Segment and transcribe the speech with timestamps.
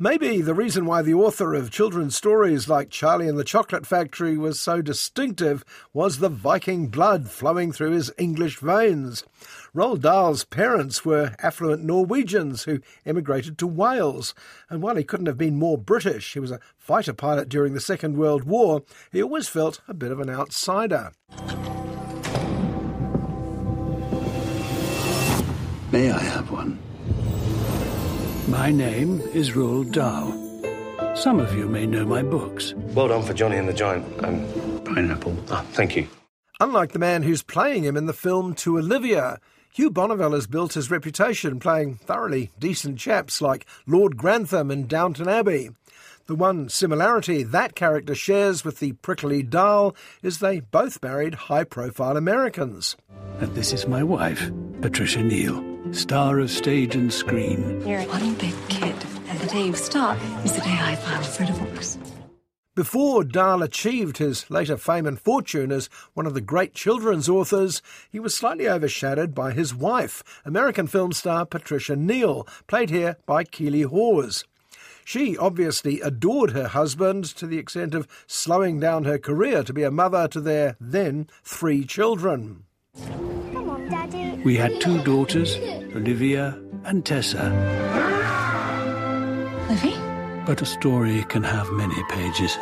[0.00, 4.36] Maybe the reason why the author of children's stories like Charlie and the Chocolate Factory
[4.36, 9.22] was so distinctive was the Viking blood flowing through his English veins.
[9.72, 14.34] Roald Dahl's parents were affluent Norwegians who emigrated to Wales,
[14.68, 17.80] and while he couldn't have been more British, he was a fighter pilot during the
[17.80, 21.12] Second World War, he always felt a bit of an outsider.
[25.92, 26.83] May I have one?
[28.54, 30.32] My name is Roald Dahl.
[31.16, 32.72] Some of you may know my books.
[32.94, 34.06] Well done for Johnny and the Giant.
[34.24, 34.46] Um,
[34.84, 35.36] Pineapple.
[35.50, 36.06] ah, thank you.
[36.60, 39.40] Unlike the man who's playing him in the film To Olivia,
[39.72, 45.28] Hugh Bonneville has built his reputation playing thoroughly decent chaps like Lord Grantham in Downton
[45.28, 45.70] Abbey.
[46.26, 51.64] The one similarity that character shares with the prickly Dahl is they both married high
[51.64, 52.96] profile Americans.
[53.40, 54.48] And this is my wife,
[54.80, 55.60] Patricia Neal,
[55.94, 57.86] star of stage and screen.
[57.86, 58.96] You're one big kid,
[59.28, 61.98] and the day you stop is the day I file for divorce.
[62.74, 67.80] Before Dahl achieved his later fame and fortune as one of the great children's authors,
[68.10, 73.44] he was slightly overshadowed by his wife, American film star Patricia Neal, played here by
[73.44, 74.44] Keeley Hawes.
[75.04, 79.84] She obviously adored her husband to the extent of slowing down her career to be
[79.84, 82.64] a mother to their then three children.
[84.44, 84.74] Come on, Daddy.
[84.74, 85.56] We had two daughters,
[85.96, 87.50] Olivia and Tessa.
[89.68, 89.94] Livy?
[90.46, 92.58] But a story can have many pages.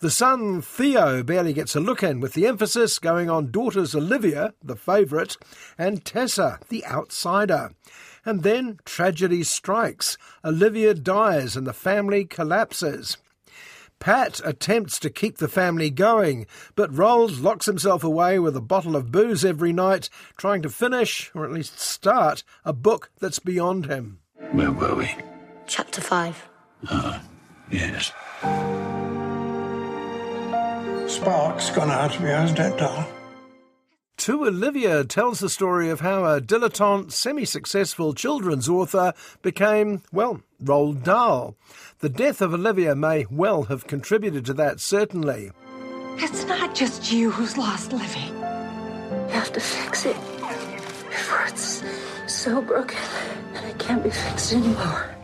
[0.00, 4.52] The son, Theo, barely gets a look in, with the emphasis going on daughters Olivia,
[4.62, 5.36] the favourite,
[5.78, 7.70] and Tessa, the outsider.
[8.26, 10.18] And then tragedy strikes.
[10.44, 13.16] Olivia dies and the family collapses.
[14.04, 18.96] Pat attempts to keep the family going, but Roald locks himself away with a bottle
[18.96, 23.86] of booze every night, trying to finish, or at least start, a book that's beyond
[23.86, 24.18] him.
[24.52, 25.10] Where were we?
[25.66, 26.48] Chapter 5.
[26.90, 27.22] Ah,
[27.70, 28.12] Yes.
[31.10, 33.06] Spark's gone out of you, hasn't it, Doll?
[34.24, 39.12] To Olivia tells the story of how a dilettante, semi successful children's author
[39.42, 41.56] became, well, Roald Dahl.
[41.98, 45.50] The death of Olivia may well have contributed to that, certainly.
[46.16, 48.20] It's not just you who's lost Livy.
[48.20, 50.16] You have to fix it
[51.10, 51.84] before it's
[52.26, 52.96] so broken
[53.52, 55.14] that it can't be fixed anymore.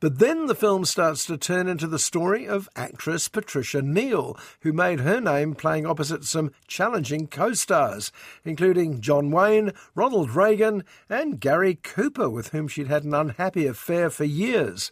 [0.00, 4.72] But then the film starts to turn into the story of actress Patricia Neal, who
[4.72, 8.10] made her name playing opposite some challenging co stars,
[8.42, 14.08] including John Wayne, Ronald Reagan, and Gary Cooper, with whom she'd had an unhappy affair
[14.08, 14.90] for years.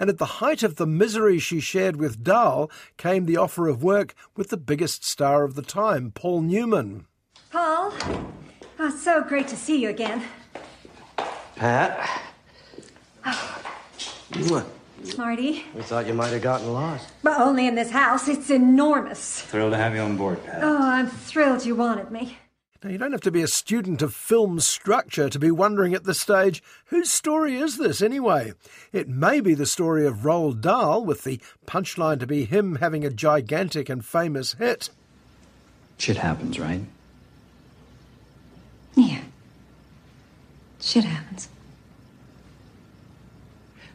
[0.00, 3.84] And at the height of the misery she shared with Dahl came the offer of
[3.84, 7.06] work with the biggest star of the time, Paul Newman.
[7.52, 7.92] Paul,
[8.80, 10.24] oh, so great to see you again.
[11.54, 12.08] Pat?
[13.26, 13.59] Oh,
[14.48, 14.66] What?
[15.16, 17.08] Marty, We thought you might have gotten lost.
[17.22, 18.28] but only in this house.
[18.28, 19.40] It's enormous.
[19.42, 20.60] Thrilled to have you on board, Pat.
[20.62, 22.36] Oh, I'm thrilled you wanted me.
[22.84, 26.04] Now, you don't have to be a student of film structure to be wondering at
[26.04, 28.52] this stage whose story is this anyway?
[28.92, 33.04] It may be the story of Roald Dahl, with the punchline to be him having
[33.04, 34.90] a gigantic and famous hit.
[35.98, 36.80] Shit happens, right?
[38.94, 39.20] Yeah.
[40.80, 41.48] Shit happens.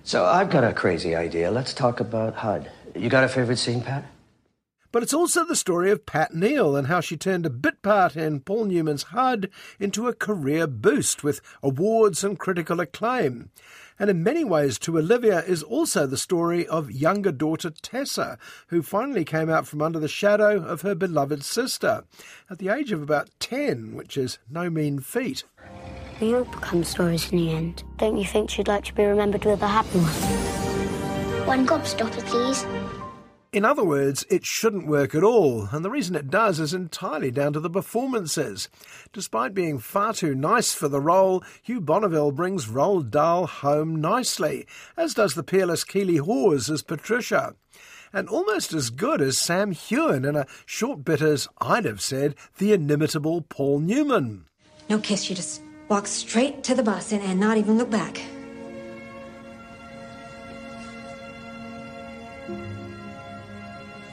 [0.05, 1.49] So I've got a crazy idea.
[1.49, 2.69] Let's talk about HUD.
[2.95, 4.05] You got a favorite scene, Pat?
[4.91, 8.15] But it's also the story of Pat Neal and how she turned a bit part
[8.15, 13.49] in Paul Newman's HUD into a career boost with awards and critical acclaim.
[13.97, 18.37] And in many ways, to Olivia is also the story of younger daughter Tessa,
[18.67, 22.03] who finally came out from under the shadow of her beloved sister
[22.47, 25.45] at the age of about 10, which is no mean feat.
[26.21, 27.83] We all become stories in the end.
[27.97, 31.45] Don't you think she'd like to be remembered with a happy one?
[31.45, 32.65] One gobstopper, please.
[33.51, 37.31] In other words, it shouldn't work at all, and the reason it does is entirely
[37.31, 38.69] down to the performances.
[39.13, 44.65] Despite being far too nice for the role, Hugh Bonneville brings Roald Dahl home nicely,
[44.97, 47.55] as does the peerless Keeley Hawes as Patricia.
[48.11, 52.35] And almost as good as Sam Heughan in a short bit as, I'd have said,
[52.57, 54.45] the inimitable Paul Newman.
[54.89, 58.21] No kiss, you just Walk straight to the bus and, and not even look back.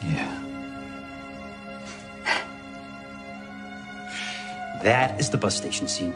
[0.04, 0.42] Yeah.
[4.82, 6.14] that is the bus station scene.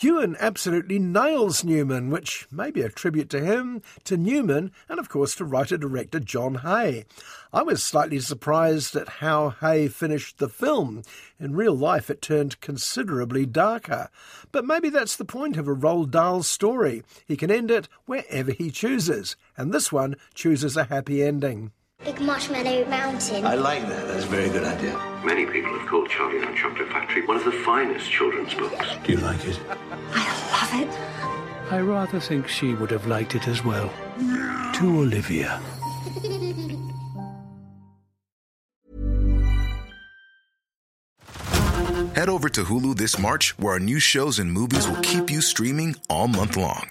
[0.00, 5.08] Heughan absolutely nails Newman, which may be a tribute to him, to Newman, and of
[5.08, 7.04] course to writer director John Hay.
[7.52, 11.02] I was slightly surprised at how Hay finished the film.
[11.40, 14.08] In real life, it turned considerably darker.
[14.52, 17.02] But maybe that's the point of a Roald Dahl story.
[17.26, 21.72] He can end it wherever he chooses, and this one chooses a happy ending.
[22.04, 23.44] Big Marshmallow Mountain.
[23.44, 24.06] I like that.
[24.06, 24.96] That's a very good idea.
[25.24, 28.86] Many people have called Charlie and the Chocolate Factory one of the finest children's books.
[29.04, 29.60] Do you like it?
[30.14, 30.24] I
[30.54, 31.72] love it.
[31.72, 33.92] I rather think she would have liked it as well.
[34.74, 35.60] To Olivia.
[42.14, 45.40] Head over to Hulu this March, where our new shows and movies will keep you
[45.40, 46.90] streaming all month long.